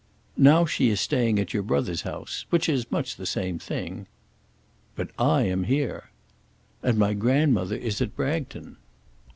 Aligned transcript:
"Now 0.39 0.65
she 0.65 0.89
is 0.89 0.99
staying 0.99 1.37
at 1.37 1.53
your 1.53 1.61
brother's 1.61 2.01
house, 2.01 2.45
which 2.49 2.67
is 2.67 2.89
much 2.89 3.17
the 3.17 3.25
same 3.27 3.59
thing." 3.59 4.07
"But 4.95 5.09
I 5.19 5.43
am 5.43 5.65
here." 5.65 6.09
"And 6.81 6.97
my 6.97 7.13
grandmother 7.13 7.75
is 7.75 8.01
at 8.01 8.15
Bragton." 8.15 8.77